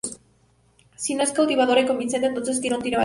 [0.95, 2.99] Si no es cautivadora y convincente, entonces no tiene valor.